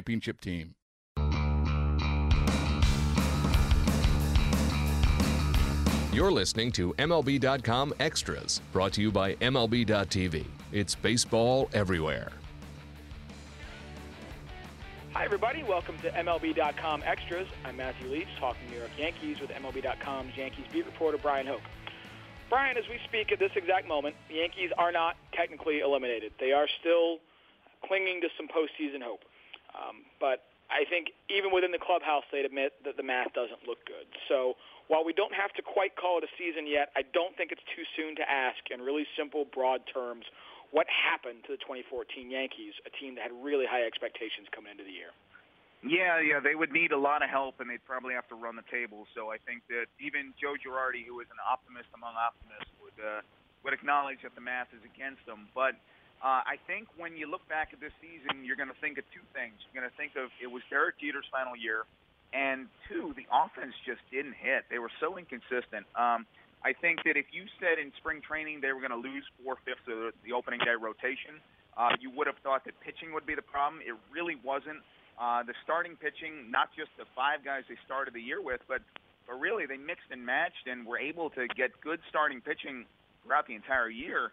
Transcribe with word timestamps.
championship 0.00 0.40
team. 0.40 0.74
You're 6.12 6.32
listening 6.32 6.72
to 6.72 6.94
MLB.com 6.94 7.94
Extras, 8.00 8.60
brought 8.72 8.94
to 8.94 9.02
you 9.02 9.12
by 9.12 9.34
MLB.tv. 9.36 10.46
It's 10.72 10.94
baseball 10.94 11.68
everywhere. 11.72 12.32
Hi, 15.12 15.24
everybody. 15.24 15.62
Welcome 15.62 15.98
to 15.98 16.10
MLB.com 16.10 17.02
Extras. 17.04 17.46
I'm 17.64 17.76
Matthew 17.76 18.08
Leach, 18.08 18.28
talking 18.38 18.66
to 18.66 18.72
New 18.72 18.78
York 18.78 18.90
Yankees 18.96 19.38
with 19.40 19.50
MLB.com's 19.50 20.36
Yankees 20.36 20.64
beat 20.72 20.86
reporter 20.86 21.18
Brian 21.18 21.46
Hoch. 21.46 21.60
Brian, 22.48 22.76
as 22.76 22.84
we 22.88 22.98
speak 23.06 23.30
at 23.32 23.38
this 23.38 23.52
exact 23.54 23.86
moment, 23.86 24.16
the 24.28 24.36
Yankees 24.36 24.70
are 24.78 24.90
not 24.90 25.16
technically 25.32 25.80
eliminated. 25.80 26.32
They 26.40 26.52
are 26.52 26.66
still 26.80 27.18
clinging 27.86 28.20
to 28.22 28.28
some 28.36 28.48
postseason 28.48 29.02
hope. 29.02 29.20
Um, 29.74 30.06
but 30.18 30.50
I 30.70 30.86
think 30.86 31.10
even 31.26 31.50
within 31.50 31.74
the 31.74 31.82
clubhouse, 31.82 32.22
they'd 32.30 32.46
admit 32.46 32.78
that 32.86 32.96
the 32.96 33.02
math 33.02 33.34
doesn't 33.34 33.66
look 33.66 33.82
good. 33.86 34.06
So 34.30 34.54
while 34.86 35.02
we 35.02 35.12
don't 35.12 35.34
have 35.34 35.50
to 35.58 35.62
quite 35.62 35.94
call 35.98 36.18
it 36.18 36.24
a 36.24 36.32
season 36.38 36.66
yet, 36.66 36.90
I 36.94 37.02
don't 37.14 37.34
think 37.34 37.50
it's 37.50 37.64
too 37.74 37.86
soon 37.98 38.14
to 38.18 38.24
ask 38.26 38.58
in 38.70 38.82
really 38.82 39.06
simple, 39.18 39.46
broad 39.50 39.82
terms 39.86 40.26
what 40.70 40.86
happened 40.86 41.42
to 41.50 41.58
the 41.58 41.60
2014 41.62 42.30
Yankees, 42.30 42.74
a 42.86 42.92
team 42.94 43.18
that 43.18 43.26
had 43.26 43.34
really 43.42 43.66
high 43.66 43.82
expectations 43.82 44.46
coming 44.54 44.70
into 44.70 44.86
the 44.86 44.94
year. 44.94 45.10
Yeah, 45.82 46.20
yeah, 46.20 46.38
they 46.38 46.54
would 46.54 46.70
need 46.70 46.92
a 46.92 47.00
lot 47.00 47.24
of 47.24 47.32
help, 47.32 47.58
and 47.58 47.66
they'd 47.66 47.82
probably 47.88 48.12
have 48.12 48.28
to 48.28 48.36
run 48.36 48.54
the 48.54 48.66
table. 48.68 49.08
So 49.16 49.32
I 49.32 49.40
think 49.42 49.64
that 49.72 49.88
even 49.96 50.36
Joe 50.36 50.54
Girardi, 50.60 51.08
who 51.08 51.18
is 51.24 51.30
an 51.32 51.40
optimist 51.40 51.88
among 51.96 52.14
optimists, 52.20 52.70
would 52.84 52.98
uh, 53.00 53.24
would 53.64 53.72
acknowledge 53.72 54.20
that 54.22 54.36
the 54.36 54.44
math 54.44 54.68
is 54.76 54.84
against 54.84 55.24
them. 55.24 55.48
But 55.56 55.80
uh, 56.20 56.44
I 56.44 56.60
think 56.68 56.88
when 57.00 57.16
you 57.16 57.24
look 57.24 57.46
back 57.48 57.72
at 57.72 57.80
this 57.80 57.96
season, 57.96 58.44
you're 58.44 58.56
going 58.56 58.68
to 58.68 58.80
think 58.84 59.00
of 59.00 59.08
two 59.08 59.24
things. 59.32 59.56
You're 59.64 59.80
going 59.80 59.88
to 59.88 59.96
think 59.96 60.20
of 60.20 60.28
it 60.36 60.52
was 60.52 60.60
Derek 60.68 61.00
Jeter's 61.00 61.24
final 61.32 61.56
year, 61.56 61.88
and 62.36 62.68
two, 62.88 63.16
the 63.16 63.24
offense 63.32 63.72
just 63.88 64.04
didn't 64.12 64.36
hit. 64.36 64.68
They 64.68 64.76
were 64.76 64.92
so 65.00 65.16
inconsistent. 65.16 65.88
Um, 65.96 66.28
I 66.60 66.76
think 66.76 67.00
that 67.08 67.16
if 67.16 67.32
you 67.32 67.48
said 67.56 67.80
in 67.80 67.88
spring 67.96 68.20
training 68.20 68.60
they 68.60 68.76
were 68.76 68.84
going 68.84 68.92
to 68.92 69.00
lose 69.00 69.24
four 69.40 69.56
fifths 69.64 69.88
of 69.88 70.12
the 70.20 70.36
opening 70.36 70.60
day 70.60 70.76
rotation, 70.76 71.40
uh, 71.80 71.96
you 71.96 72.12
would 72.12 72.28
have 72.28 72.36
thought 72.44 72.68
that 72.68 72.76
pitching 72.84 73.16
would 73.16 73.24
be 73.24 73.32
the 73.32 73.46
problem. 73.46 73.80
It 73.80 73.96
really 74.12 74.36
wasn't. 74.36 74.84
Uh, 75.16 75.40
the 75.44 75.56
starting 75.64 75.96
pitching, 75.96 76.52
not 76.52 76.68
just 76.76 76.92
the 77.00 77.08
five 77.16 77.44
guys 77.44 77.64
they 77.68 77.80
started 77.84 78.12
the 78.12 78.20
year 78.20 78.44
with, 78.44 78.60
but 78.68 78.84
but 79.24 79.40
really 79.40 79.64
they 79.64 79.76
mixed 79.76 80.12
and 80.12 80.20
matched 80.20 80.68
and 80.68 80.84
were 80.84 80.98
able 80.98 81.30
to 81.32 81.48
get 81.56 81.72
good 81.80 82.00
starting 82.08 82.40
pitching 82.40 82.84
throughout 83.24 83.46
the 83.46 83.54
entire 83.54 83.88
year 83.88 84.32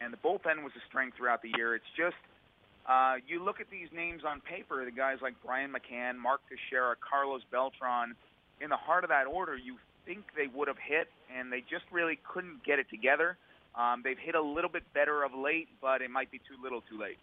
and 0.00 0.12
the 0.12 0.16
bullpen 0.18 0.62
was 0.62 0.72
a 0.76 0.84
strength 0.88 1.16
throughout 1.16 1.42
the 1.42 1.50
year. 1.56 1.74
It's 1.74 1.92
just 1.96 2.16
uh, 2.86 3.16
you 3.26 3.42
look 3.42 3.60
at 3.60 3.70
these 3.70 3.88
names 3.94 4.22
on 4.26 4.40
paper, 4.40 4.84
the 4.84 4.90
guys 4.90 5.18
like 5.22 5.34
Brian 5.44 5.72
McCann, 5.72 6.16
Mark 6.18 6.40
Teixeira, 6.48 6.96
Carlos 7.00 7.42
Beltran. 7.50 8.14
In 8.60 8.70
the 8.70 8.76
heart 8.76 9.04
of 9.04 9.10
that 9.10 9.26
order, 9.26 9.56
you 9.56 9.76
think 10.06 10.24
they 10.36 10.46
would 10.54 10.68
have 10.68 10.78
hit, 10.78 11.08
and 11.34 11.50
they 11.50 11.60
just 11.60 11.84
really 11.90 12.18
couldn't 12.28 12.62
get 12.64 12.78
it 12.78 12.88
together. 12.90 13.36
Um, 13.74 14.02
they've 14.04 14.18
hit 14.18 14.34
a 14.34 14.42
little 14.42 14.70
bit 14.70 14.84
better 14.92 15.24
of 15.24 15.34
late, 15.34 15.68
but 15.80 16.02
it 16.02 16.10
might 16.10 16.30
be 16.30 16.38
too 16.38 16.60
little, 16.62 16.82
too 16.82 17.00
late. 17.00 17.18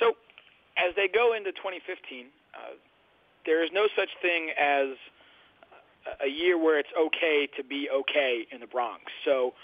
So, 0.00 0.14
as 0.78 0.94
they 0.94 1.08
go 1.08 1.34
into 1.34 1.52
2015, 1.52 2.26
uh, 2.54 2.78
there 3.44 3.62
is 3.64 3.70
no 3.72 3.88
such 3.96 4.08
thing 4.22 4.50
as 4.58 4.96
a 6.22 6.28
year 6.28 6.56
where 6.56 6.78
it's 6.78 6.92
okay 6.98 7.48
to 7.56 7.64
be 7.64 7.88
okay 7.90 8.46
in 8.50 8.60
the 8.60 8.66
Bronx. 8.66 9.02
So 9.24 9.54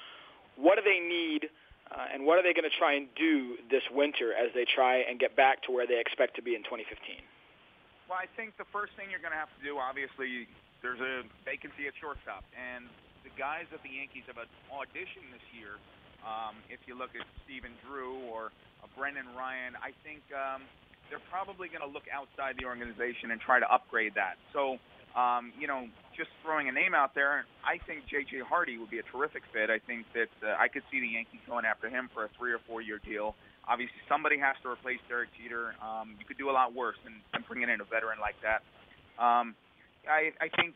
what 0.57 0.77
do 0.77 0.83
they 0.83 1.01
need, 1.01 1.51
uh, 1.91 2.13
and 2.13 2.25
what 2.25 2.39
are 2.39 2.43
they 2.43 2.53
going 2.53 2.69
to 2.69 2.77
try 2.77 2.95
and 2.95 3.09
do 3.17 3.57
this 3.71 3.83
winter 3.93 4.33
as 4.33 4.51
they 4.55 4.65
try 4.65 5.05
and 5.07 5.19
get 5.19 5.37
back 5.37 5.63
to 5.65 5.73
where 5.73 5.87
they 5.87 6.01
expect 6.01 6.37
to 6.37 6.43
be 6.43 6.55
in 6.55 6.63
2015? 6.63 7.19
Well, 8.09 8.19
I 8.21 8.29
think 8.37 8.57
the 8.61 8.69
first 8.69 8.93
thing 8.95 9.09
you're 9.09 9.23
going 9.25 9.33
to 9.33 9.41
have 9.41 9.53
to 9.57 9.63
do, 9.65 9.81
obviously, 9.81 10.47
there's 10.85 11.01
a 11.01 11.25
vacancy 11.45 11.89
at 11.89 11.97
shortstop, 11.97 12.45
and 12.53 12.85
the 13.25 13.33
guys 13.41 13.65
that 13.73 13.81
the 13.81 13.89
Yankees 13.89 14.29
have 14.29 14.37
auditioned 14.69 15.33
this 15.33 15.47
year, 15.57 15.81
um, 16.21 16.61
if 16.69 16.81
you 16.85 16.93
look 16.97 17.17
at 17.17 17.25
Stephen 17.45 17.73
Drew 17.85 18.21
or 18.29 18.53
uh, 18.85 18.89
Brendan 18.97 19.29
Ryan, 19.33 19.77
I 19.81 19.97
think 20.05 20.21
um, 20.33 20.65
they're 21.09 21.25
probably 21.33 21.69
going 21.69 21.85
to 21.85 21.89
look 21.89 22.05
outside 22.13 22.57
the 22.61 22.69
organization 22.69 23.33
and 23.33 23.41
try 23.41 23.61
to 23.61 23.69
upgrade 23.69 24.13
that. 24.17 24.37
So 24.53 24.77
um, 25.15 25.53
you 25.59 25.67
know, 25.67 25.87
just 26.17 26.31
throwing 26.43 26.69
a 26.69 26.73
name 26.73 26.95
out 26.95 27.15
there, 27.15 27.47
I 27.63 27.79
think 27.87 28.07
J.J. 28.11 28.43
Hardy 28.49 28.79
would 28.79 28.91
be 28.91 28.99
a 28.99 29.07
terrific 29.11 29.43
fit. 29.53 29.71
I 29.71 29.79
think 29.79 30.07
that 30.15 30.31
uh, 30.43 30.59
I 30.59 30.67
could 30.69 30.83
see 30.91 31.01
the 31.01 31.07
Yankees 31.07 31.41
going 31.47 31.65
after 31.65 31.89
him 31.89 32.11
for 32.13 32.25
a 32.25 32.29
three 32.39 32.53
or 32.53 32.59
four 32.67 32.83
year 32.83 32.99
deal. 32.99 33.35
Obviously, 33.67 33.97
somebody 34.09 34.39
has 34.39 34.57
to 34.63 34.69
replace 34.69 34.99
Derek 35.09 35.31
Jeter. 35.39 35.75
Um, 35.81 36.19
you 36.19 36.27
could 36.27 36.37
do 36.37 36.51
a 36.51 36.55
lot 36.55 36.75
worse 36.75 36.97
than, 37.05 37.15
than 37.33 37.45
bringing 37.49 37.71
in 37.71 37.81
a 37.81 37.85
veteran 37.85 38.19
like 38.21 38.37
that. 38.43 38.61
Um, 39.23 39.55
I, 40.11 40.35
I 40.43 40.51
think 40.55 40.75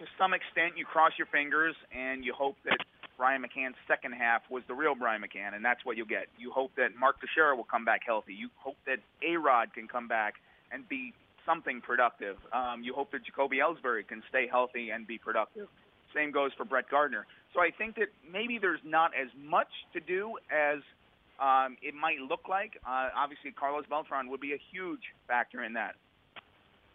to 0.00 0.04
some 0.18 0.32
extent 0.32 0.74
you 0.80 0.84
cross 0.84 1.12
your 1.18 1.28
fingers 1.28 1.76
and 1.92 2.24
you 2.24 2.32
hope 2.32 2.56
that 2.64 2.78
Brian 3.20 3.44
McCann's 3.44 3.76
second 3.86 4.12
half 4.12 4.40
was 4.48 4.62
the 4.66 4.74
real 4.74 4.94
Brian 4.94 5.20
McCann, 5.20 5.54
and 5.54 5.62
that's 5.62 5.84
what 5.84 5.98
you'll 5.98 6.08
get. 6.08 6.32
You 6.38 6.50
hope 6.50 6.72
that 6.76 6.96
Mark 6.98 7.20
Teixeira 7.20 7.54
will 7.54 7.68
come 7.68 7.84
back 7.84 8.00
healthy. 8.06 8.32
You 8.32 8.48
hope 8.56 8.76
that 8.86 8.98
A 9.22 9.36
Rod 9.36 9.74
can 9.74 9.86
come 9.86 10.08
back 10.08 10.40
and 10.72 10.88
be 10.88 11.12
something 11.46 11.80
productive. 11.80 12.36
Um, 12.52 12.82
you 12.82 12.94
hope 12.94 13.12
that 13.12 13.24
Jacoby 13.24 13.58
Ellsbury 13.58 14.06
can 14.06 14.22
stay 14.28 14.46
healthy 14.50 14.90
and 14.90 15.06
be 15.06 15.18
productive. 15.18 15.68
Same 16.14 16.32
goes 16.32 16.50
for 16.56 16.64
Brett 16.64 16.88
Gardner. 16.90 17.26
So 17.54 17.60
I 17.60 17.70
think 17.76 17.96
that 17.96 18.08
maybe 18.30 18.58
there's 18.58 18.80
not 18.84 19.12
as 19.20 19.28
much 19.38 19.68
to 19.92 20.00
do 20.00 20.36
as 20.50 20.78
um, 21.40 21.76
it 21.82 21.94
might 21.94 22.18
look 22.18 22.48
like. 22.48 22.78
Uh, 22.86 23.08
obviously, 23.16 23.50
Carlos 23.50 23.84
Beltran 23.88 24.28
would 24.28 24.40
be 24.40 24.52
a 24.52 24.60
huge 24.72 25.00
factor 25.26 25.64
in 25.64 25.72
that. 25.74 25.94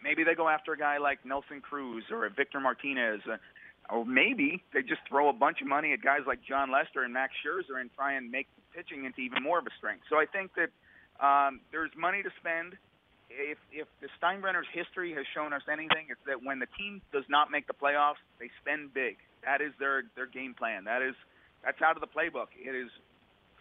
Maybe 0.02 0.24
they 0.24 0.34
go 0.34 0.48
after 0.48 0.72
a 0.72 0.78
guy 0.78 0.98
like 0.98 1.24
Nelson 1.24 1.60
Cruz 1.60 2.04
or 2.10 2.28
Victor 2.28 2.60
Martinez, 2.60 3.20
uh, 3.30 3.36
or 3.90 4.04
maybe 4.04 4.62
they 4.72 4.82
just 4.82 5.00
throw 5.08 5.28
a 5.28 5.32
bunch 5.32 5.60
of 5.62 5.66
money 5.66 5.92
at 5.92 6.02
guys 6.02 6.20
like 6.26 6.38
Jon 6.46 6.70
Lester 6.70 7.02
and 7.02 7.12
Max 7.12 7.32
Scherzer 7.44 7.80
and 7.80 7.90
try 7.96 8.14
and 8.14 8.30
make 8.30 8.46
pitching 8.74 9.04
into 9.04 9.20
even 9.20 9.42
more 9.42 9.58
of 9.58 9.66
a 9.66 9.70
strength. 9.78 10.04
So 10.10 10.16
I 10.16 10.26
think 10.26 10.52
that 10.54 10.70
um, 11.24 11.60
there's 11.72 11.90
money 11.96 12.22
to 12.22 12.30
spend 12.38 12.74
if 13.30 13.58
if 13.72 13.88
the 14.00 14.08
Steinbrenner's 14.20 14.68
history 14.72 15.12
has 15.14 15.24
shown 15.34 15.52
us 15.52 15.62
anything, 15.70 16.06
it's 16.10 16.20
that 16.26 16.42
when 16.42 16.58
the 16.58 16.70
team 16.78 17.02
does 17.12 17.24
not 17.28 17.50
make 17.50 17.66
the 17.66 17.74
playoffs, 17.74 18.22
they 18.38 18.50
spend 18.60 18.94
big. 18.94 19.16
That 19.44 19.60
is 19.60 19.72
their 19.78 20.04
their 20.14 20.26
game 20.26 20.54
plan. 20.54 20.84
That 20.84 21.02
is 21.02 21.14
that's 21.64 21.80
out 21.82 21.96
of 21.96 22.00
the 22.00 22.10
playbook. 22.10 22.54
It 22.54 22.74
is 22.74 22.90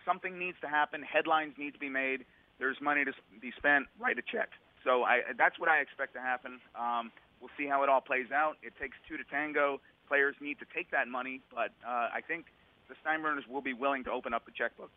something 0.05 0.37
needs 0.37 0.57
to 0.61 0.67
happen. 0.67 1.01
Headlines 1.01 1.53
need 1.57 1.73
to 1.73 1.79
be 1.79 1.89
made. 1.89 2.25
There's 2.59 2.77
money 2.81 3.03
to 3.05 3.11
be 3.41 3.51
spent. 3.57 3.87
Write 3.99 4.17
a 4.17 4.23
check. 4.23 4.49
So 4.83 5.03
I 5.03 5.21
that's 5.37 5.59
what 5.59 5.69
I 5.69 5.79
expect 5.79 6.13
to 6.13 6.21
happen. 6.21 6.59
Um, 6.77 7.11
we'll 7.41 7.53
see 7.57 7.67
how 7.67 7.83
it 7.83 7.89
all 7.89 8.01
plays 8.01 8.31
out. 8.33 8.57
It 8.61 8.73
takes 8.79 8.97
two 9.09 9.17
to 9.17 9.23
tango. 9.25 9.81
Players 10.07 10.35
need 10.39 10.59
to 10.59 10.65
take 10.73 10.91
that 10.91 11.07
money, 11.07 11.41
but 11.49 11.73
uh, 11.81 12.13
I 12.13 12.21
think 12.21 12.45
the 12.87 12.95
Steinbrenners 13.01 13.49
will 13.49 13.61
be 13.61 13.73
willing 13.73 14.03
to 14.03 14.11
open 14.11 14.35
up 14.35 14.45
the 14.45 14.51
checkbook 14.51 14.91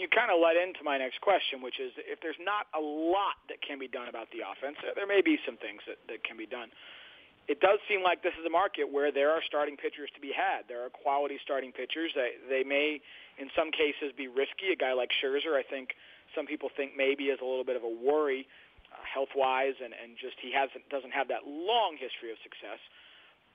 you 0.00 0.08
kind 0.08 0.32
of 0.32 0.40
led 0.40 0.56
into 0.56 0.82
my 0.82 0.98
next 0.98 1.20
question, 1.20 1.60
which 1.62 1.78
is 1.78 1.92
if 2.08 2.20
there's 2.20 2.40
not 2.40 2.66
a 2.72 2.80
lot 2.80 3.36
that 3.52 3.60
can 3.60 3.78
be 3.78 3.88
done 3.88 4.08
about 4.08 4.32
the 4.32 4.40
offense, 4.40 4.76
there 4.96 5.06
may 5.06 5.20
be 5.20 5.38
some 5.44 5.56
things 5.56 5.84
that, 5.86 6.00
that 6.08 6.24
can 6.24 6.36
be 6.36 6.46
done. 6.48 6.72
it 7.48 7.58
does 7.60 7.78
seem 7.88 8.02
like 8.02 8.22
this 8.22 8.34
is 8.38 8.46
a 8.46 8.50
market 8.50 8.86
where 8.86 9.10
there 9.10 9.30
are 9.30 9.42
starting 9.42 9.76
pitchers 9.76 10.10
to 10.14 10.20
be 10.20 10.30
had. 10.30 10.66
There 10.68 10.84
are 10.86 10.90
quality 10.90 11.38
starting 11.42 11.72
pitchers. 11.72 12.14
They 12.14 12.38
they 12.48 12.62
may, 12.62 13.00
in 13.38 13.50
some 13.58 13.70
cases, 13.74 14.14
be 14.16 14.28
risky. 14.28 14.70
A 14.72 14.78
guy 14.78 14.92
like 14.92 15.10
Scherzer, 15.18 15.58
I 15.58 15.66
think 15.66 15.98
some 16.34 16.46
people 16.46 16.70
think 16.70 16.94
maybe 16.96 17.32
is 17.34 17.42
a 17.42 17.48
little 17.48 17.66
bit 17.66 17.74
of 17.74 17.82
a 17.82 17.90
worry, 17.90 18.46
uh, 18.94 19.02
health 19.02 19.34
wise, 19.34 19.74
and 19.82 19.92
and 19.94 20.14
just 20.14 20.38
he 20.38 20.54
hasn't 20.54 20.86
doesn't 20.94 21.10
have 21.10 21.26
that 21.28 21.42
long 21.46 21.98
history 21.98 22.30
of 22.30 22.38
success. 22.46 22.78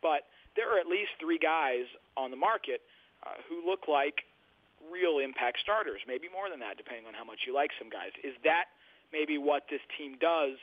But 0.04 0.28
there 0.60 0.68
are 0.76 0.80
at 0.80 0.88
least 0.88 1.16
three 1.20 1.40
guys 1.40 1.88
on 2.20 2.32
the 2.32 2.38
market 2.40 2.84
uh, 3.24 3.40
who 3.48 3.64
look 3.64 3.88
like 3.88 4.28
real 4.92 5.20
impact 5.20 5.60
starters. 5.62 6.02
Maybe 6.08 6.28
more 6.30 6.50
than 6.50 6.60
that, 6.60 6.78
depending 6.78 7.06
on 7.06 7.14
how 7.14 7.24
much 7.24 7.46
you 7.46 7.54
like 7.54 7.72
some 7.80 7.90
guys. 7.90 8.12
Is 8.24 8.34
that 8.44 8.72
maybe 9.14 9.38
what 9.38 9.64
this 9.70 9.82
team 9.98 10.18
does 10.20 10.58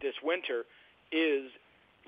this 0.00 0.14
winter? 0.22 0.64
Is 1.10 1.50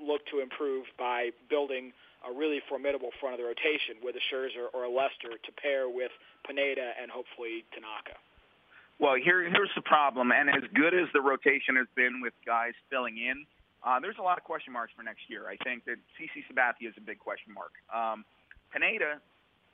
look 0.01 0.25
to 0.31 0.39
improve 0.39 0.85
by 0.97 1.29
building 1.49 1.91
a 2.23 2.31
really 2.31 2.61
formidable 2.69 3.11
front 3.19 3.35
of 3.35 3.39
the 3.39 3.45
rotation 3.45 3.99
with 4.01 4.15
a 4.15 4.23
Scherzer 4.31 4.71
or 4.73 4.85
a 4.85 4.91
Lester 4.91 5.35
to 5.35 5.51
pair 5.59 5.89
with 5.89 6.11
Pineda 6.47 6.95
and 7.01 7.11
hopefully 7.11 7.67
Tanaka. 7.75 8.15
Well, 8.99 9.15
here 9.19 9.43
here's 9.43 9.73
the 9.75 9.81
problem, 9.81 10.31
and 10.31 10.49
as 10.49 10.63
good 10.73 10.93
as 10.93 11.09
the 11.13 11.19
rotation 11.19 11.75
has 11.75 11.87
been 11.95 12.21
with 12.21 12.33
guys 12.45 12.73
filling 12.89 13.17
in, 13.17 13.45
uh, 13.83 13.99
there's 13.99 14.15
a 14.19 14.21
lot 14.21 14.37
of 14.37 14.43
question 14.43 14.71
marks 14.71 14.93
for 14.95 15.03
next 15.03 15.27
year. 15.27 15.49
I 15.49 15.57
think 15.63 15.83
that 15.85 15.97
CC 16.15 16.45
Sabathia 16.47 16.87
is 16.87 16.95
a 16.95 17.01
big 17.01 17.19
question 17.19 17.51
mark. 17.51 17.73
Um, 17.91 18.23
Pineda, 18.71 19.19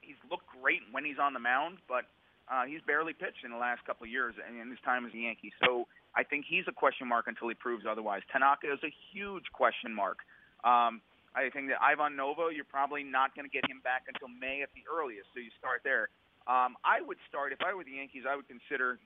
he's 0.09 0.17
looked 0.25 0.49
great 0.49 0.81
when 0.89 1.05
he's 1.05 1.21
on 1.21 1.37
the 1.37 1.39
mound, 1.39 1.77
but 1.85 2.09
uh, 2.49 2.65
he's 2.65 2.81
barely 2.89 3.13
pitched 3.13 3.45
in 3.45 3.53
the 3.53 3.61
last 3.61 3.85
couple 3.85 4.09
of 4.09 4.09
years 4.09 4.33
and 4.41 4.57
in 4.57 4.73
his 4.73 4.81
time 4.81 5.05
as 5.05 5.13
a 5.13 5.21
Yankee. 5.21 5.53
So 5.61 5.85
I 6.17 6.25
think 6.25 6.49
he's 6.49 6.65
a 6.65 6.73
question 6.73 7.05
mark 7.05 7.29
until 7.29 7.47
he 7.47 7.53
proves 7.53 7.85
otherwise. 7.85 8.25
Tanaka 8.33 8.73
is 8.73 8.81
a 8.81 8.89
huge 9.13 9.45
question 9.53 9.93
mark. 9.93 10.25
Um, 10.65 11.05
I 11.37 11.53
think 11.53 11.69
that 11.69 11.77
Ivan 11.77 12.17
Nova, 12.17 12.49
you're 12.49 12.65
probably 12.65 13.05
not 13.05 13.37
going 13.37 13.45
to 13.45 13.53
get 13.53 13.69
him 13.69 13.85
back 13.85 14.09
until 14.09 14.33
May 14.33 14.65
at 14.65 14.73
the 14.73 14.81
earliest, 14.89 15.29
so 15.29 15.39
you 15.39 15.53
start 15.61 15.85
there. 15.85 16.09
Um, 16.49 16.73
I 16.81 17.05
would 17.05 17.21
start, 17.29 17.53
if 17.53 17.61
I 17.61 17.69
were 17.77 17.85
the 17.85 18.01
Yankees, 18.01 18.25
I 18.25 18.33
would 18.33 18.49
consider 18.49 18.97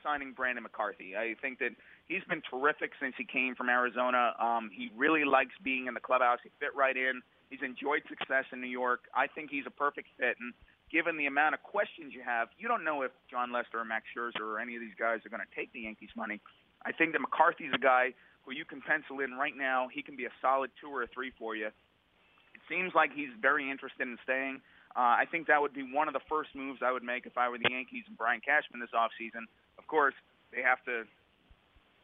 signing 0.00 0.32
Brandon 0.32 0.64
McCarthy. 0.64 1.12
I 1.12 1.36
think 1.42 1.60
that 1.60 1.76
he's 2.08 2.24
been 2.32 2.40
terrific 2.48 2.96
since 2.96 3.12
he 3.20 3.28
came 3.28 3.54
from 3.54 3.68
Arizona. 3.68 4.32
Um, 4.40 4.70
he 4.72 4.88
really 4.96 5.28
likes 5.28 5.52
being 5.62 5.86
in 5.86 5.92
the 5.92 6.00
clubhouse. 6.00 6.38
He 6.42 6.48
fit 6.58 6.72
right 6.72 6.96
in. 6.96 7.20
He's 7.50 7.62
enjoyed 7.62 8.02
success 8.08 8.44
in 8.52 8.60
New 8.60 8.70
York. 8.70 9.06
I 9.14 9.26
think 9.26 9.50
he's 9.50 9.66
a 9.66 9.70
perfect 9.70 10.08
fit. 10.18 10.36
And 10.40 10.52
given 10.90 11.16
the 11.16 11.26
amount 11.26 11.54
of 11.54 11.62
questions 11.62 12.12
you 12.14 12.22
have, 12.22 12.48
you 12.58 12.68
don't 12.68 12.84
know 12.84 13.02
if 13.02 13.12
Jon 13.30 13.52
Lester 13.52 13.78
or 13.78 13.84
Max 13.84 14.04
Scherzer 14.10 14.42
or 14.42 14.58
any 14.58 14.74
of 14.74 14.80
these 14.80 14.96
guys 14.98 15.20
are 15.24 15.30
going 15.30 15.42
to 15.42 15.54
take 15.54 15.72
the 15.72 15.86
Yankees' 15.86 16.10
money. 16.16 16.40
I 16.84 16.92
think 16.92 17.12
that 17.12 17.20
McCarthy's 17.20 17.72
a 17.74 17.78
guy 17.78 18.14
who 18.44 18.52
you 18.52 18.64
can 18.64 18.80
pencil 18.80 19.20
in 19.20 19.34
right 19.34 19.56
now. 19.56 19.88
He 19.92 20.02
can 20.02 20.16
be 20.16 20.24
a 20.24 20.34
solid 20.40 20.70
two 20.80 20.88
or 20.88 21.02
a 21.02 21.06
three 21.06 21.32
for 21.38 21.54
you. 21.54 21.66
It 21.66 22.62
seems 22.68 22.94
like 22.94 23.10
he's 23.14 23.34
very 23.40 23.70
interested 23.70 24.06
in 24.06 24.18
staying. 24.22 24.62
Uh, 24.96 25.20
I 25.20 25.24
think 25.30 25.46
that 25.48 25.60
would 25.60 25.74
be 25.74 25.82
one 25.82 26.08
of 26.08 26.14
the 26.14 26.24
first 26.28 26.54
moves 26.54 26.80
I 26.80 26.90
would 26.90 27.02
make 27.02 27.26
if 27.26 27.36
I 27.36 27.48
were 27.50 27.58
the 27.58 27.68
Yankees 27.68 28.04
and 28.08 28.16
Brian 28.16 28.40
Cashman 28.40 28.80
this 28.80 28.94
offseason. 28.96 29.44
Of 29.78 29.86
course, 29.86 30.14
they 30.54 30.62
have 30.62 30.82
to 30.88 31.04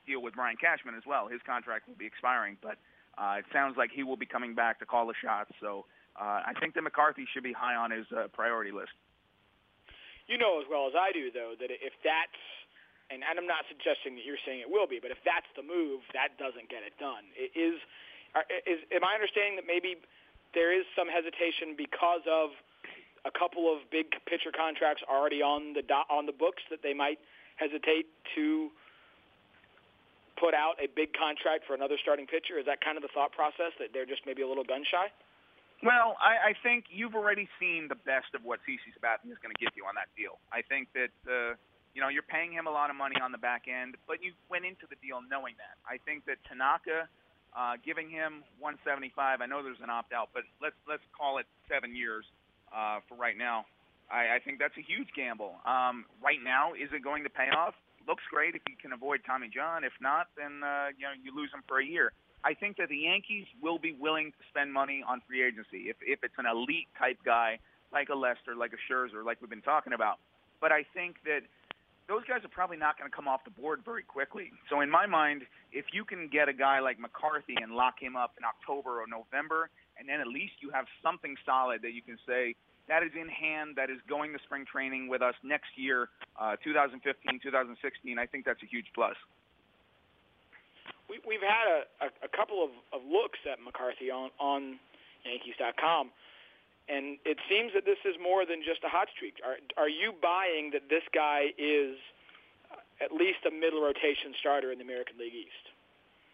deal 0.05 0.21
with 0.21 0.35
Brian 0.35 0.57
Cashman 0.61 0.95
as 0.95 1.07
well. 1.07 1.29
His 1.29 1.41
contract 1.47 1.89
will 1.89 1.97
be 1.97 2.05
expiring, 2.05 2.59
but 2.61 2.77
uh, 3.19 3.37
it 3.39 3.45
sounds 3.53 3.77
like 3.77 3.91
he 3.93 4.03
will 4.03 4.17
be 4.17 4.27
coming 4.27 4.55
back 4.55 4.79
to 4.81 4.87
call 4.87 5.07
the 5.07 5.15
shots. 5.23 5.51
So 5.61 5.85
uh, 6.21 6.43
I 6.47 6.53
think 6.61 6.75
that 6.75 6.83
McCarthy 6.83 7.27
should 7.33 7.43
be 7.43 7.53
high 7.53 7.77
on 7.77 7.91
his 7.91 8.07
uh, 8.13 8.29
priority 8.33 8.73
list. 8.73 8.93
You 10.29 10.39
know 10.39 10.61
as 10.61 10.67
well 10.71 10.87
as 10.87 10.95
I 10.97 11.13
do, 11.13 11.31
though, 11.31 11.55
that 11.59 11.71
if 11.71 11.93
that's 12.05 12.41
and, 13.13 13.21
and 13.21 13.37
I'm 13.37 13.45
not 13.45 13.69
suggesting 13.69 14.17
that 14.17 14.25
you're 14.25 14.41
saying 14.49 14.65
it 14.65 14.73
will 14.73 14.89
be, 14.89 14.97
but 14.97 15.13
if 15.13 15.21
that's 15.21 15.49
the 15.53 15.61
move, 15.61 16.01
that 16.17 16.41
doesn't 16.41 16.73
get 16.73 16.81
it 16.81 16.97
done. 16.97 17.29
It 17.37 17.53
is, 17.53 17.77
is 18.65 18.81
am 18.89 19.05
I 19.05 19.13
understanding 19.13 19.61
that 19.61 19.69
maybe 19.69 20.01
there 20.57 20.73
is 20.73 20.89
some 20.97 21.13
hesitation 21.13 21.77
because 21.77 22.25
of 22.25 22.57
a 23.29 23.31
couple 23.31 23.69
of 23.69 23.85
big 23.93 24.09
pitcher 24.25 24.51
contracts 24.51 25.05
already 25.05 25.45
on 25.45 25.77
the 25.77 25.85
do, 25.85 26.01
on 26.09 26.25
the 26.25 26.33
books 26.33 26.65
that 26.73 26.81
they 26.81 26.97
might 26.97 27.21
hesitate 27.61 28.09
to 28.35 28.73
put 30.43 30.59
out 30.59 30.75
a 30.83 30.91
big 30.91 31.15
contract 31.15 31.63
for 31.71 31.79
another 31.79 31.95
starting 32.03 32.27
pitcher? 32.27 32.59
Is 32.59 32.67
that 32.67 32.83
kind 32.83 32.99
of 32.99 33.07
the 33.07 33.13
thought 33.15 33.31
process 33.31 33.71
that 33.79 33.95
they're 33.95 34.11
just 34.11 34.27
maybe 34.27 34.43
a 34.43 34.49
little 34.51 34.67
gun 34.67 34.83
shy? 34.83 35.07
Well, 35.87 36.19
I, 36.19 36.51
I 36.51 36.53
think 36.59 36.91
you've 36.91 37.15
already 37.15 37.47
seen 37.63 37.87
the 37.87 37.99
best 38.03 38.35
of 38.35 38.43
what 38.43 38.59
CC 38.67 38.91
Sabathia 38.99 39.31
is 39.31 39.39
going 39.39 39.55
to 39.55 39.61
give 39.63 39.71
you 39.79 39.87
on 39.87 39.95
that 39.95 40.11
deal. 40.19 40.43
I 40.51 40.67
think 40.67 40.91
that 40.99 41.15
uh, 41.27 41.55
you 41.95 42.03
know 42.03 42.11
you're 42.11 42.27
paying 42.27 42.51
him 42.51 42.67
a 42.67 42.75
lot 42.75 42.91
of 42.91 42.99
money 42.99 43.19
on 43.23 43.31
the 43.31 43.39
back 43.39 43.71
end, 43.71 43.95
but 44.11 44.19
you 44.23 44.35
went 44.51 44.67
into 44.67 44.91
the 44.91 44.99
deal 44.99 45.23
knowing 45.23 45.55
that. 45.63 45.79
I 45.87 46.03
think 46.03 46.27
that 46.27 46.39
Tanaka, 46.47 47.07
uh, 47.55 47.79
giving 47.83 48.11
him 48.11 48.47
175, 48.63 49.43
I 49.43 49.47
know 49.47 49.63
there's 49.63 49.83
an 49.83 49.91
opt 49.91 50.15
out, 50.15 50.31
but 50.35 50.43
let's 50.63 50.79
let's 50.87 51.07
call 51.15 51.39
it 51.39 51.47
seven 51.67 51.95
years 51.95 52.27
uh, 52.71 53.03
for 53.11 53.19
right 53.19 53.39
now. 53.39 53.67
I, 54.07 54.39
I 54.39 54.39
think 54.39 54.63
that's 54.63 54.79
a 54.79 54.87
huge 54.87 55.11
gamble. 55.19 55.59
Um, 55.67 56.07
right 56.23 56.39
now, 56.39 56.79
is 56.79 56.95
it 56.95 57.03
going 57.03 57.27
to 57.27 57.31
pay 57.31 57.51
off? 57.51 57.75
Looks 58.07 58.25
great 58.31 58.55
if 58.55 58.63
you 58.69 58.77
can 58.81 58.93
avoid 58.93 59.21
Tommy 59.27 59.49
John. 59.53 59.85
If 59.85 59.93
not, 60.01 60.29
then 60.37 60.63
uh, 60.65 60.89
you 60.97 61.05
know 61.05 61.15
you 61.23 61.35
lose 61.35 61.51
him 61.53 61.63
for 61.69 61.81
a 61.81 61.85
year. 61.85 62.13
I 62.45 62.55
think 62.55 62.77
that 62.79 62.89
the 62.89 62.97
Yankees 62.97 63.47
will 63.63 63.79
be 63.79 63.93
willing 63.93 64.33
to 64.33 64.43
spend 64.51 64.73
money 64.73 65.05
on 65.07 65.23
free 65.29 65.43
agency 65.45 65.89
if 65.89 65.97
if 66.03 66.25
it's 66.25 66.35
an 66.39 66.47
elite 66.47 66.89
type 66.99 67.19
guy 67.25 67.59
like 67.93 68.09
a 68.09 68.15
Lester, 68.15 68.57
like 68.57 68.73
a 68.73 68.81
Scherzer, 68.93 69.25
like 69.25 69.41
we've 69.41 69.51
been 69.51 69.63
talking 69.63 69.93
about. 69.93 70.19
But 70.61 70.73
I 70.73 70.85
think 70.95 71.17
that 71.25 71.43
those 72.09 72.23
guys 72.27 72.45
are 72.45 72.49
probably 72.49 72.77
not 72.77 72.99
going 72.99 73.09
to 73.09 73.15
come 73.15 73.29
off 73.29 73.45
the 73.45 73.51
board 73.51 73.83
very 73.85 74.03
quickly. 74.03 74.51
So 74.69 74.81
in 74.81 74.91
my 74.91 75.07
mind, 75.07 75.43
if 75.73 75.87
you 75.93 76.05
can 76.05 76.29
get 76.29 76.49
a 76.49 76.53
guy 76.53 76.81
like 76.81 76.99
McCarthy 76.99 77.55
and 77.61 77.73
lock 77.73 78.01
him 78.01 78.17
up 78.17 78.35
in 78.39 78.45
October 78.45 79.01
or 79.01 79.07
November, 79.07 79.71
and 79.99 80.09
then 80.09 80.21
at 80.21 80.27
least 80.27 80.55
you 80.61 80.71
have 80.71 80.87
something 81.03 81.37
solid 81.45 81.83
that 81.83 81.93
you 81.93 82.03
can 82.03 82.19
say 82.27 82.57
that 82.89 83.03
is 83.03 83.13
in 83.15 83.29
hand, 83.29 83.77
that 83.77 83.91
is 83.91 83.99
going 84.09 84.33
to 84.33 84.39
spring 84.45 84.65
training 84.71 85.09
with 85.09 85.23
us 85.23 85.35
next 85.43 85.77
year, 85.77 86.09
uh, 86.41 86.57
2015, 86.65 87.41
2016. 87.43 88.19
I 88.19 88.27
think 88.27 88.45
that's 88.45 88.63
a 88.63 88.67
huge 88.67 88.87
plus 88.95 89.17
we, 91.13 91.21
we've 91.29 91.45
had 91.45 91.69
a, 91.69 92.09
a, 92.09 92.09
a 92.25 92.31
couple 92.33 92.65
of, 92.65 92.73
of 92.97 93.05
looks 93.05 93.39
at 93.45 93.61
McCarthy 93.61 94.09
on, 94.11 94.31
on 94.41 94.81
Yankees.com, 95.29 96.09
and 96.89 97.21
it 97.29 97.37
seems 97.53 97.77
that 97.77 97.85
this 97.85 98.01
is 98.09 98.17
more 98.17 98.49
than 98.49 98.65
just 98.65 98.81
a 98.81 98.89
hot 98.89 99.09
streak. 99.13 99.37
Are, 99.45 99.61
are 99.77 99.93
you 99.93 100.17
buying 100.17 100.73
that 100.73 100.89
this 100.89 101.05
guy 101.13 101.53
is 101.61 102.01
at 103.05 103.13
least 103.13 103.45
a 103.45 103.53
middle 103.53 103.85
rotation 103.85 104.33
starter 104.41 104.73
in 104.73 104.79
the 104.81 104.85
American 104.85 105.21
League 105.21 105.37
East? 105.37 105.72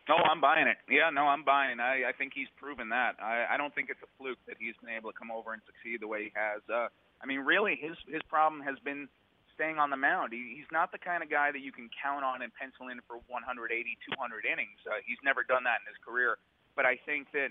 No, 0.09 0.17
I'm 0.17 0.41
buying 0.41 0.67
it. 0.67 0.81
Yeah, 0.89 1.13
no, 1.13 1.29
I'm 1.29 1.45
buying. 1.45 1.81
I, 1.81 2.09
I 2.09 2.13
think 2.17 2.33
he's 2.35 2.49
proven 2.57 2.89
that. 2.89 3.21
I, 3.21 3.45
I 3.53 3.57
don't 3.61 3.75
think 3.77 3.93
it's 3.93 4.01
a 4.01 4.09
fluke 4.17 4.41
that 4.49 4.57
he's 4.59 4.73
been 4.81 4.89
able 4.89 5.13
to 5.13 5.17
come 5.17 5.31
over 5.31 5.53
and 5.53 5.61
succeed 5.69 6.01
the 6.01 6.09
way 6.09 6.33
he 6.33 6.33
has. 6.33 6.65
Uh, 6.65 6.89
I 7.21 7.29
mean, 7.29 7.45
really, 7.45 7.77
his 7.77 7.93
his 8.09 8.25
problem 8.25 8.65
has 8.65 8.81
been 8.81 9.07
staying 9.53 9.77
on 9.77 9.91
the 9.91 10.01
mound. 10.01 10.33
He, 10.33 10.55
he's 10.57 10.71
not 10.73 10.93
the 10.97 11.03
kind 11.03 11.21
of 11.23 11.29
guy 11.29 11.53
that 11.53 11.61
you 11.61 11.75
can 11.75 11.91
count 11.93 12.25
on 12.25 12.41
and 12.41 12.55
pencil 12.55 12.89
in 12.89 13.03
for 13.05 13.21
180, 13.29 13.59
200 13.69 14.47
innings. 14.47 14.79
Uh, 14.87 15.03
he's 15.05 15.19
never 15.21 15.43
done 15.45 15.67
that 15.69 15.83
in 15.85 15.91
his 15.93 15.99
career. 16.01 16.39
But 16.79 16.87
I 16.87 16.95
think 17.05 17.29
that 17.35 17.51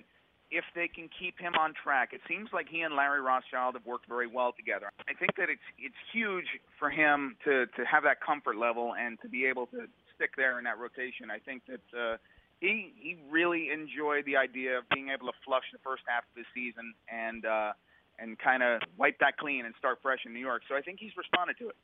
if 0.50 0.64
they 0.74 0.88
can 0.88 1.12
keep 1.12 1.38
him 1.38 1.54
on 1.60 1.76
track, 1.76 2.16
it 2.16 2.24
seems 2.26 2.50
like 2.56 2.72
he 2.72 2.82
and 2.82 2.96
Larry 2.96 3.20
Rothschild 3.20 3.76
have 3.76 3.86
worked 3.86 4.08
very 4.08 4.26
well 4.26 4.56
together. 4.56 4.90
I 5.06 5.14
think 5.14 5.36
that 5.38 5.52
it's 5.52 5.68
it's 5.78 6.00
huge 6.10 6.48
for 6.80 6.90
him 6.90 7.36
to 7.46 7.68
to 7.68 7.82
have 7.86 8.02
that 8.04 8.24
comfort 8.24 8.58
level 8.58 8.96
and 8.96 9.20
to 9.22 9.28
be 9.28 9.46
able 9.46 9.68
to 9.76 9.86
stick 10.16 10.32
there 10.40 10.58
in 10.58 10.64
that 10.64 10.80
rotation. 10.80 11.30
I 11.30 11.38
think 11.38 11.68
that 11.68 11.86
uh, 11.92 12.16
he 12.60 12.94
he 12.98 13.18
really 13.30 13.70
enjoyed 13.72 14.26
the 14.26 14.38
idea 14.38 14.78
of 14.78 14.90
being 14.90 15.10
able 15.10 15.28
to 15.28 15.38
flush 15.46 15.66
the 15.72 15.80
first 15.84 16.04
half 16.08 16.24
of 16.24 16.36
the 16.36 16.46
season 16.54 16.94
and 17.12 17.46
uh, 17.46 17.74
and 18.20 18.38
kind 18.40 18.64
of 18.64 18.82
wipe 18.98 19.20
that 19.20 19.38
clean 19.38 19.66
and 19.66 19.76
start 19.78 20.00
fresh 20.02 20.20
in 20.26 20.34
New 20.34 20.40
York. 20.40 20.64
So 20.68 20.76
I 20.76 20.82
think 20.82 21.00
he's 21.00 21.16
responded 21.16 21.58
to 21.60 21.70
it 21.70 21.76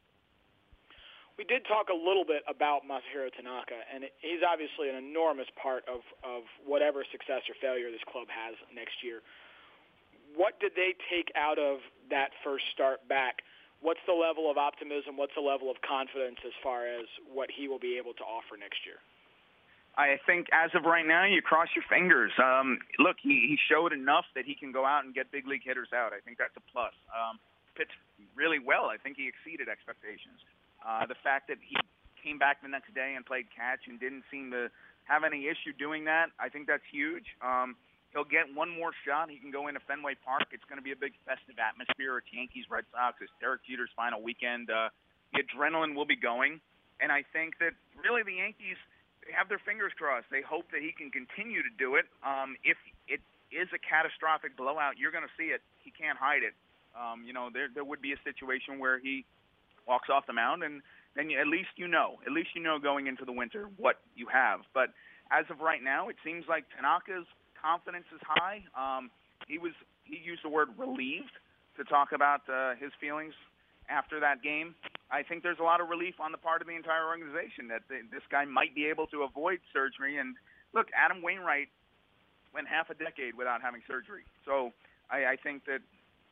we 1.38 1.44
did 1.44 1.66
talk 1.66 1.90
a 1.90 1.98
little 1.98 2.26
bit 2.26 2.46
about 2.46 2.86
Masahiro 2.86 3.34
Tanaka, 3.34 3.82
and 3.90 4.06
he's 4.22 4.46
obviously 4.46 4.90
an 4.90 4.96
enormous 4.96 5.50
part 5.58 5.82
of, 5.90 6.06
of 6.22 6.46
whatever 6.62 7.02
success 7.10 7.42
or 7.50 7.58
failure 7.58 7.90
this 7.90 8.06
club 8.06 8.30
has 8.30 8.54
next 8.70 9.02
year. 9.02 9.26
What 10.38 10.60
did 10.62 10.74
they 10.78 10.94
take 11.10 11.34
out 11.34 11.58
of 11.58 11.82
that 12.10 12.38
first 12.46 12.66
start 12.74 13.06
back? 13.10 13.42
What's 13.82 14.02
the 14.06 14.14
level 14.14 14.50
of 14.50 14.58
optimism? 14.58 15.18
What's 15.18 15.34
the 15.34 15.46
level 15.46 15.70
of 15.70 15.78
confidence 15.82 16.38
as 16.46 16.54
far 16.62 16.86
as 16.86 17.06
what 17.26 17.50
he 17.50 17.68
will 17.68 17.82
be 17.82 17.98
able 17.98 18.14
to 18.14 18.26
offer 18.26 18.58
next 18.58 18.86
year? 18.86 19.02
I 19.96 20.18
think 20.26 20.48
as 20.50 20.72
of 20.74 20.86
right 20.86 21.06
now, 21.06 21.26
you 21.26 21.42
cross 21.42 21.70
your 21.76 21.86
fingers. 21.86 22.32
Um, 22.42 22.80
look, 22.98 23.18
he, 23.22 23.46
he 23.46 23.58
showed 23.70 23.94
enough 23.94 24.26
that 24.34 24.46
he 24.46 24.56
can 24.56 24.72
go 24.72 24.86
out 24.86 25.06
and 25.06 25.14
get 25.14 25.32
big 25.32 25.46
league 25.46 25.62
hitters 25.64 25.94
out. 25.94 26.14
I 26.14 26.20
think 26.20 26.38
that's 26.42 26.58
a 26.58 26.66
plus. 26.74 26.94
Um, 27.14 27.38
pitched 27.78 27.98
really 28.34 28.58
well. 28.58 28.90
I 28.90 28.98
think 28.98 29.18
he 29.18 29.30
exceeded 29.30 29.70
expectations. 29.70 30.42
Uh, 30.82 31.06
the 31.06 31.18
fact 31.22 31.48
that 31.48 31.62
he 31.62 31.78
came 32.18 32.40
back 32.42 32.62
the 32.62 32.70
next 32.70 32.94
day 32.98 33.14
and 33.16 33.26
played 33.26 33.46
catch 33.54 33.86
and 33.86 34.00
didn't 34.00 34.24
seem 34.32 34.50
to 34.50 34.74
have 35.06 35.24
any 35.24 35.46
issue 35.46 35.74
doing 35.78 36.06
that, 36.06 36.34
I 36.40 36.50
think 36.50 36.66
that's 36.66 36.86
huge. 36.90 37.30
Um, 37.46 37.76
he'll 38.14 38.26
get 38.26 38.50
one 38.50 38.74
more 38.74 38.98
shot. 39.06 39.30
He 39.30 39.38
can 39.38 39.52
go 39.52 39.68
into 39.68 39.82
Fenway 39.86 40.18
Park. 40.26 40.50
It's 40.50 40.66
going 40.66 40.82
to 40.82 40.86
be 40.86 40.94
a 40.94 40.98
big 40.98 41.14
festive 41.26 41.62
atmosphere. 41.62 42.18
It's 42.18 42.30
Yankees 42.34 42.66
Red 42.66 42.90
Sox. 42.90 43.22
It's 43.22 43.34
Derek 43.38 43.62
Jeter's 43.70 43.94
final 43.94 44.22
weekend. 44.22 44.74
Uh, 44.74 44.90
the 45.34 45.46
adrenaline 45.46 45.94
will 45.94 46.06
be 46.06 46.16
going, 46.16 46.62
and 47.02 47.12
I 47.12 47.26
think 47.34 47.58
that 47.60 47.74
really 47.98 48.22
the 48.22 48.38
Yankees 48.42 48.78
they 49.26 49.34
have 49.34 49.48
their 49.48 49.62
fingers 49.64 49.92
crossed. 49.96 50.28
They 50.32 50.42
hope 50.42 50.72
that 50.72 50.82
he 50.82 50.92
can 50.92 51.12
continue 51.12 51.64
to 51.64 51.74
do 51.80 51.96
it. 51.96 52.06
Um, 52.24 52.56
if 52.64 52.78
it 53.08 53.22
is 53.52 53.68
a 53.72 53.80
catastrophic 53.80 54.58
blowout, 54.58 54.98
you're 54.98 55.12
going 55.12 55.24
to 55.24 55.36
see 55.38 55.56
it. 55.56 55.62
He 55.80 55.92
can't 55.92 56.18
hide 56.18 56.44
it. 56.44 56.54
Um, 56.94 57.24
you 57.26 57.34
know, 57.34 57.50
there 57.52 57.68
there 57.74 57.84
would 57.84 58.02
be 58.02 58.14
a 58.14 58.22
situation 58.22 58.78
where 58.78 59.00
he 59.00 59.26
walks 59.88 60.10
off 60.10 60.28
the 60.28 60.34
mound, 60.34 60.62
and 60.62 60.82
then 61.16 61.32
at 61.40 61.48
least 61.48 61.74
you 61.76 61.88
know, 61.88 62.20
at 62.26 62.32
least 62.32 62.50
you 62.54 62.62
know 62.62 62.78
going 62.78 63.08
into 63.08 63.26
the 63.26 63.34
winter 63.34 63.70
what 63.78 63.98
you 64.16 64.28
have. 64.30 64.62
But 64.74 64.94
as 65.32 65.46
of 65.50 65.60
right 65.60 65.82
now, 65.82 66.10
it 66.10 66.18
seems 66.24 66.46
like 66.48 66.66
Tanaka's 66.78 67.26
confidence 67.58 68.06
is 68.14 68.22
high. 68.22 68.62
Um, 68.78 69.10
he 69.48 69.58
was 69.58 69.74
he 70.04 70.22
used 70.22 70.44
the 70.44 70.50
word 70.50 70.70
relieved 70.78 71.34
to 71.78 71.84
talk 71.84 72.12
about 72.12 72.42
uh, 72.48 72.76
his 72.78 72.92
feelings 73.02 73.34
after 73.90 74.20
that 74.20 74.42
game. 74.42 74.76
I 75.12 75.24
think 75.24 75.44
there's 75.44 75.60
a 75.60 75.64
lot 75.64 75.82
of 75.82 75.90
relief 75.90 76.16
on 76.20 76.32
the 76.32 76.38
part 76.38 76.62
of 76.62 76.68
the 76.68 76.76
entire 76.76 77.06
organization 77.06 77.68
that 77.70 77.84
the, 77.88 78.02
this 78.12 78.24
guy 78.32 78.46
might 78.46 78.74
be 78.74 78.86
able 78.88 79.08
to 79.08 79.24
avoid 79.24 79.60
surgery. 79.72 80.18
And 80.18 80.36
look, 80.74 80.88
Adam 80.96 81.22
Wainwright 81.22 81.70
went 82.54 82.68
half 82.68 82.90
a 82.90 82.96
decade 82.96 83.36
without 83.36 83.62
having 83.62 83.82
surgery, 83.88 84.24
so 84.46 84.72
I, 85.10 85.34
I 85.34 85.36
think 85.42 85.66
that 85.66 85.82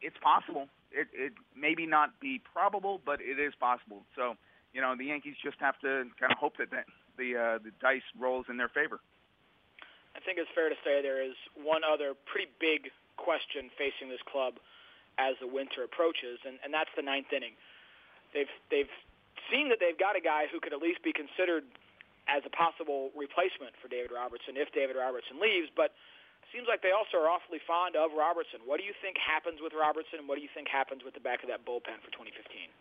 it's 0.02 0.18
possible. 0.22 0.68
It, 0.92 1.08
it 1.14 1.34
maybe 1.56 1.86
not 1.86 2.20
be 2.20 2.42
probable, 2.54 3.02
but 3.06 3.22
it 3.22 3.40
is 3.40 3.54
possible. 3.60 4.04
So, 4.16 4.36
you 4.74 4.82
know, 4.82 4.96
the 4.98 5.06
Yankees 5.06 5.36
just 5.44 5.58
have 5.60 5.80
to 5.82 6.06
kind 6.20 6.32
of 6.32 6.38
hope 6.38 6.58
that 6.58 6.70
the 6.70 6.84
the, 7.18 7.36
uh, 7.36 7.58
the 7.60 7.72
dice 7.82 8.06
rolls 8.18 8.46
in 8.50 8.58
their 8.58 8.70
favor. 8.70 9.00
I 10.16 10.20
think 10.20 10.40
it's 10.40 10.50
fair 10.56 10.70
to 10.70 10.80
say 10.84 11.02
there 11.02 11.24
is 11.24 11.36
one 11.56 11.82
other 11.84 12.14
pretty 12.26 12.50
big 12.60 12.92
question 13.18 13.70
facing 13.78 14.10
this 14.10 14.24
club 14.32 14.56
as 15.18 15.36
the 15.40 15.48
winter 15.48 15.84
approaches, 15.84 16.40
and, 16.46 16.60
and 16.64 16.74
that's 16.74 16.92
the 16.96 17.04
ninth 17.04 17.32
inning. 17.36 17.56
They've 18.32 18.52
they've 18.70 18.94
seen 19.52 19.68
that 19.70 19.80
they've 19.84 19.98
got 19.98 20.16
a 20.16 20.24
guy 20.24 20.48
who 20.48 20.60
could 20.60 20.72
at 20.72 20.80
least 20.80 21.04
be 21.04 21.12
considered 21.12 21.68
as 22.30 22.46
a 22.46 22.54
possible 22.54 23.12
replacement 23.18 23.76
for 23.82 23.90
David 23.92 24.14
Robertson 24.14 24.56
if 24.56 24.72
David 24.72 24.96
Robertson 24.96 25.42
leaves, 25.42 25.68
but 25.74 25.92
seems 26.54 26.68
like 26.68 26.84
they 26.84 26.92
also 26.92 27.20
are 27.20 27.32
awfully 27.32 27.64
fond 27.64 27.96
of 27.96 28.12
Robertson. 28.12 28.64
What 28.68 28.78
do 28.78 28.86
you 28.86 28.96
think 29.00 29.16
happens 29.18 29.64
with 29.64 29.72
Robertson, 29.74 30.28
what 30.28 30.36
do 30.36 30.44
you 30.44 30.52
think 30.52 30.68
happens 30.68 31.02
with 31.04 31.16
the 31.16 31.24
back 31.24 31.42
of 31.44 31.50
that 31.50 31.64
bullpen 31.64 32.00
for 32.04 32.12
2015? 32.12 32.72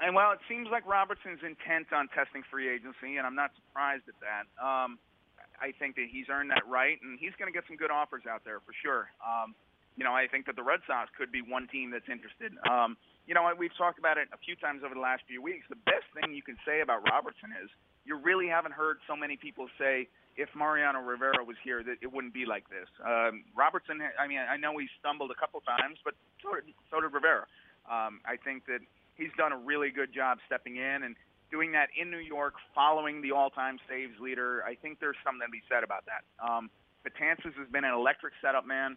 And 0.00 0.16
well, 0.16 0.32
it 0.32 0.40
seems 0.48 0.68
like 0.72 0.84
Robertson's 0.88 1.44
intent 1.44 1.92
on 1.92 2.08
testing 2.12 2.42
free 2.48 2.68
agency, 2.68 3.20
and 3.20 3.24
I'm 3.26 3.36
not 3.36 3.52
surprised 3.54 4.08
at 4.08 4.18
that. 4.24 4.44
Um, 4.58 4.98
I 5.60 5.70
think 5.78 5.94
that 5.94 6.08
he's 6.10 6.26
earned 6.26 6.50
that 6.50 6.66
right, 6.66 6.98
and 7.04 7.20
he's 7.20 7.36
going 7.38 7.46
to 7.46 7.54
get 7.54 7.68
some 7.68 7.76
good 7.76 7.92
offers 7.92 8.26
out 8.26 8.42
there 8.42 8.58
for 8.64 8.74
sure. 8.82 9.12
Um, 9.22 9.54
you 9.96 10.04
know, 10.04 10.12
I 10.12 10.26
think 10.26 10.46
that 10.46 10.56
the 10.56 10.62
Red 10.62 10.80
Sox 10.86 11.10
could 11.16 11.30
be 11.30 11.42
one 11.42 11.68
team 11.68 11.90
that's 11.90 12.08
interested. 12.08 12.52
Um, 12.68 12.96
you 13.26 13.34
know, 13.34 13.44
we've 13.56 13.76
talked 13.76 13.98
about 13.98 14.18
it 14.18 14.28
a 14.32 14.40
few 14.40 14.56
times 14.56 14.82
over 14.84 14.94
the 14.94 15.00
last 15.00 15.22
few 15.28 15.42
weeks. 15.42 15.66
The 15.68 15.78
best 15.84 16.08
thing 16.16 16.34
you 16.34 16.42
can 16.42 16.56
say 16.66 16.80
about 16.80 17.04
Robertson 17.04 17.54
is 17.62 17.70
you 18.04 18.16
really 18.18 18.48
haven't 18.48 18.72
heard 18.72 18.98
so 19.06 19.14
many 19.14 19.36
people 19.36 19.68
say 19.78 20.08
if 20.36 20.48
Mariano 20.56 21.00
Rivera 21.00 21.44
was 21.44 21.56
here, 21.62 21.84
that 21.84 22.00
it 22.00 22.10
wouldn't 22.10 22.32
be 22.32 22.46
like 22.46 22.68
this. 22.72 22.88
Um, 23.04 23.44
Robertson, 23.54 24.00
I 24.18 24.26
mean, 24.26 24.40
I 24.40 24.56
know 24.56 24.76
he 24.78 24.88
stumbled 24.98 25.30
a 25.30 25.38
couple 25.38 25.60
times, 25.60 25.98
but 26.04 26.14
so 26.42 26.56
did, 26.56 26.72
so 26.90 27.00
did 27.00 27.12
Rivera. 27.12 27.46
Um, 27.84 28.24
I 28.24 28.40
think 28.42 28.64
that 28.66 28.80
he's 29.14 29.30
done 29.36 29.52
a 29.52 29.58
really 29.58 29.90
good 29.90 30.12
job 30.12 30.38
stepping 30.46 30.76
in 30.76 31.04
and 31.04 31.14
doing 31.50 31.72
that 31.72 31.92
in 32.00 32.10
New 32.10 32.24
York, 32.24 32.54
following 32.74 33.20
the 33.20 33.30
all-time 33.32 33.78
saves 33.88 34.18
leader. 34.18 34.64
I 34.64 34.74
think 34.74 35.00
there's 35.00 35.20
something 35.22 35.46
to 35.46 35.52
be 35.52 35.60
said 35.68 35.84
about 35.84 36.08
that. 36.08 36.24
Um, 36.40 36.70
Betances 37.04 37.52
has 37.58 37.68
been 37.70 37.84
an 37.84 37.92
electric 37.92 38.32
setup 38.40 38.66
man. 38.66 38.96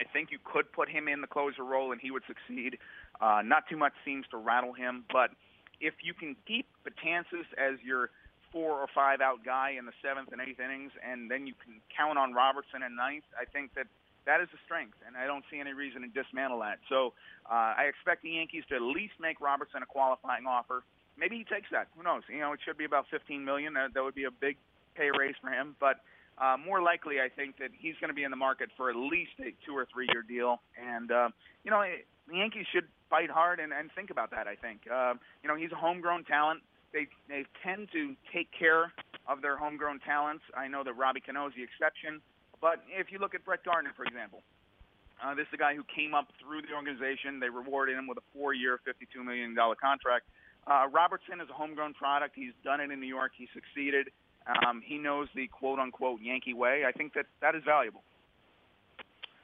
I 0.00 0.04
think 0.12 0.30
you 0.30 0.38
could 0.44 0.70
put 0.72 0.88
him 0.88 1.08
in 1.08 1.20
the 1.20 1.26
closer 1.26 1.64
role 1.64 1.92
and 1.92 2.00
he 2.00 2.10
would 2.10 2.22
succeed. 2.26 2.78
Uh, 3.20 3.42
not 3.44 3.68
too 3.68 3.76
much 3.76 3.92
seems 4.04 4.26
to 4.30 4.36
rattle 4.36 4.72
him, 4.72 5.04
but 5.12 5.30
if 5.80 5.94
you 6.02 6.14
can 6.14 6.36
keep 6.46 6.66
Betances 6.86 7.46
as 7.56 7.78
your 7.84 8.10
four 8.52 8.80
or 8.80 8.86
five 8.94 9.20
out 9.20 9.44
guy 9.44 9.76
in 9.78 9.84
the 9.86 9.92
seventh 10.02 10.32
and 10.32 10.40
eighth 10.40 10.60
innings, 10.60 10.92
and 11.04 11.30
then 11.30 11.46
you 11.46 11.54
can 11.62 11.80
count 11.94 12.18
on 12.18 12.32
Robertson 12.32 12.82
in 12.82 12.96
ninth. 12.96 13.24
I 13.38 13.44
think 13.44 13.74
that 13.74 13.86
that 14.26 14.40
is 14.40 14.48
a 14.54 14.60
strength, 14.64 14.96
and 15.06 15.16
I 15.16 15.26
don't 15.26 15.44
see 15.50 15.60
any 15.60 15.72
reason 15.72 16.02
to 16.02 16.08
dismantle 16.08 16.60
that. 16.60 16.78
So 16.88 17.12
uh, 17.50 17.74
I 17.76 17.88
expect 17.88 18.22
the 18.22 18.30
Yankees 18.30 18.64
to 18.70 18.76
at 18.76 18.82
least 18.82 19.14
make 19.20 19.40
Robertson 19.40 19.82
a 19.82 19.86
qualifying 19.86 20.46
offer. 20.46 20.82
Maybe 21.18 21.36
he 21.36 21.44
takes 21.44 21.68
that. 21.72 21.88
Who 21.96 22.02
knows? 22.02 22.22
You 22.28 22.40
know, 22.40 22.52
it 22.52 22.60
should 22.64 22.78
be 22.78 22.84
about 22.84 23.06
15 23.10 23.44
million. 23.44 23.74
That, 23.74 23.94
that 23.94 24.02
would 24.02 24.14
be 24.14 24.24
a 24.24 24.30
big 24.30 24.56
pay 24.94 25.10
raise 25.10 25.36
for 25.40 25.50
him, 25.50 25.76
but. 25.80 26.00
Uh, 26.40 26.56
more 26.56 26.80
likely, 26.80 27.20
I 27.20 27.28
think 27.28 27.58
that 27.58 27.70
he's 27.76 27.94
going 28.00 28.08
to 28.08 28.14
be 28.14 28.22
in 28.22 28.30
the 28.30 28.36
market 28.36 28.70
for 28.76 28.90
at 28.90 28.96
least 28.96 29.32
a 29.40 29.52
two 29.66 29.76
or 29.76 29.86
three 29.92 30.06
year 30.12 30.22
deal. 30.22 30.60
And, 30.78 31.10
uh, 31.10 31.28
you 31.64 31.70
know, 31.70 31.82
the 32.28 32.36
Yankees 32.36 32.66
should 32.72 32.86
fight 33.10 33.30
hard 33.30 33.58
and, 33.58 33.72
and 33.72 33.90
think 33.94 34.10
about 34.10 34.30
that, 34.30 34.46
I 34.46 34.54
think. 34.54 34.82
Uh, 34.86 35.14
you 35.42 35.48
know, 35.48 35.56
he's 35.56 35.72
a 35.72 35.76
homegrown 35.76 36.24
talent 36.24 36.62
they 36.92 37.06
they 37.28 37.44
tend 37.62 37.88
to 37.92 38.16
take 38.32 38.48
care 38.56 38.92
of 39.26 39.42
their 39.42 39.56
homegrown 39.56 40.00
talents. 40.00 40.44
I 40.56 40.68
know 40.68 40.84
that 40.84 40.94
Robbie 40.94 41.20
Cano 41.20 41.46
is 41.46 41.54
the 41.54 41.62
exception, 41.62 42.20
but 42.60 42.82
if 42.88 43.12
you 43.12 43.18
look 43.18 43.34
at 43.34 43.44
Brett 43.44 43.64
Gardner, 43.64 43.92
for 43.96 44.04
example, 44.04 44.42
uh, 45.22 45.34
this 45.34 45.46
is 45.48 45.54
a 45.54 45.60
guy 45.60 45.74
who 45.74 45.84
came 45.84 46.14
up 46.14 46.28
through 46.40 46.62
the 46.62 46.72
organization. 46.72 47.40
They 47.40 47.50
rewarded 47.50 47.98
him 47.98 48.06
with 48.06 48.18
a 48.18 48.26
four-year, 48.32 48.80
$52 48.86 49.24
million 49.24 49.54
contract. 49.54 50.24
Uh, 50.66 50.86
Robertson 50.92 51.40
is 51.40 51.50
a 51.50 51.52
homegrown 51.52 51.94
product. 51.94 52.36
He's 52.36 52.54
done 52.62 52.80
it 52.80 52.90
in 52.90 53.00
New 53.00 53.10
York. 53.10 53.32
He 53.36 53.48
succeeded. 53.52 54.08
Um, 54.48 54.82
he 54.84 54.96
knows 54.96 55.28
the 55.34 55.46
quote-unquote 55.48 56.20
Yankee 56.22 56.54
way. 56.54 56.84
I 56.86 56.92
think 56.92 57.12
that 57.14 57.26
that 57.40 57.54
is 57.54 57.62
valuable. 57.64 58.02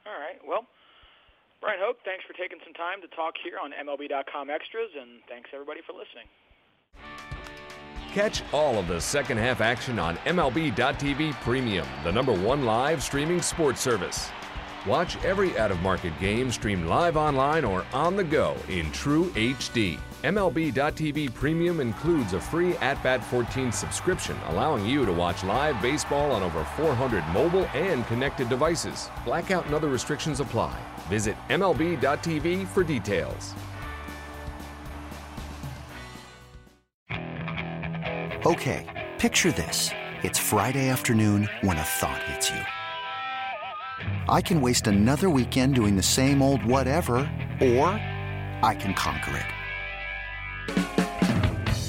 All 0.06 0.18
right. 0.18 0.40
Well, 0.46 0.66
Brian 1.60 1.78
Hoch, 1.80 1.96
thanks 2.04 2.24
for 2.26 2.32
taking 2.34 2.58
some 2.64 2.74
time 2.74 3.00
to 3.02 3.08
talk 3.08 3.34
here 3.42 3.58
on 3.62 3.72
MLB.com 3.72 4.50
Extras, 4.50 4.90
and 5.00 5.20
thanks 5.28 5.50
everybody 5.52 5.80
for 5.86 5.92
listening. 5.92 6.28
Catch 8.12 8.42
all 8.52 8.78
of 8.78 8.86
the 8.86 9.00
second 9.00 9.38
half 9.38 9.60
action 9.60 9.98
on 9.98 10.16
MLB.tv 10.18 11.32
Premium, 11.42 11.86
the 12.04 12.12
number 12.12 12.32
one 12.32 12.64
live 12.64 13.02
streaming 13.02 13.42
sports 13.42 13.80
service. 13.80 14.30
Watch 14.86 15.16
every 15.24 15.58
out 15.58 15.70
of 15.70 15.80
market 15.80 16.12
game 16.20 16.52
streamed 16.52 16.86
live 16.86 17.16
online 17.16 17.64
or 17.64 17.84
on 17.92 18.16
the 18.16 18.24
go 18.24 18.54
in 18.68 18.92
true 18.92 19.30
HD. 19.30 19.98
MLB.tv 20.24 21.34
Premium 21.34 21.80
includes 21.80 22.32
a 22.32 22.40
free 22.40 22.74
At 22.76 23.02
Bat 23.02 23.22
14 23.26 23.70
subscription, 23.70 24.34
allowing 24.48 24.86
you 24.86 25.04
to 25.04 25.12
watch 25.12 25.44
live 25.44 25.82
baseball 25.82 26.32
on 26.32 26.42
over 26.42 26.64
400 26.78 27.22
mobile 27.28 27.66
and 27.74 28.06
connected 28.06 28.48
devices. 28.48 29.10
Blackout 29.26 29.66
and 29.66 29.74
other 29.74 29.88
restrictions 29.88 30.40
apply. 30.40 30.80
Visit 31.10 31.36
MLB.tv 31.50 32.66
for 32.68 32.82
details. 32.82 33.52
Okay, 38.46 39.10
picture 39.18 39.52
this. 39.52 39.90
It's 40.22 40.38
Friday 40.38 40.88
afternoon 40.88 41.50
when 41.60 41.76
a 41.76 41.82
thought 41.82 42.22
hits 42.22 42.48
you. 42.48 42.62
I 44.30 44.40
can 44.40 44.62
waste 44.62 44.86
another 44.86 45.28
weekend 45.28 45.74
doing 45.74 45.96
the 45.96 46.02
same 46.02 46.40
old 46.40 46.64
whatever, 46.64 47.16
or 47.60 47.88
I 48.62 48.74
can 48.78 48.94
conquer 48.94 49.36
it. 49.36 49.53